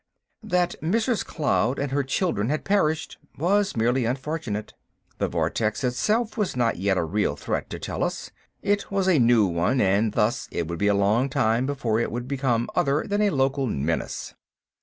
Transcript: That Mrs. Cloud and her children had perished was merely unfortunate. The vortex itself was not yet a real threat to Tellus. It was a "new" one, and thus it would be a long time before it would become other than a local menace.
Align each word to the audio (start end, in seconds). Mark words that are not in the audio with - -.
That 0.41 0.73
Mrs. 0.81 1.23
Cloud 1.23 1.77
and 1.77 1.91
her 1.91 2.01
children 2.01 2.49
had 2.49 2.65
perished 2.65 3.19
was 3.37 3.77
merely 3.77 4.05
unfortunate. 4.05 4.73
The 5.19 5.27
vortex 5.27 5.83
itself 5.83 6.37
was 6.37 6.55
not 6.55 6.77
yet 6.77 6.97
a 6.97 7.03
real 7.03 7.35
threat 7.35 7.69
to 7.69 7.77
Tellus. 7.79 8.31
It 8.63 8.89
was 8.89 9.07
a 9.07 9.19
"new" 9.19 9.45
one, 9.45 9.79
and 9.79 10.11
thus 10.13 10.47
it 10.51 10.67
would 10.67 10.79
be 10.79 10.87
a 10.87 10.95
long 10.95 11.29
time 11.29 11.67
before 11.67 11.99
it 11.99 12.11
would 12.11 12.27
become 12.27 12.67
other 12.75 13.03
than 13.07 13.21
a 13.21 13.29
local 13.29 13.67
menace. 13.67 14.33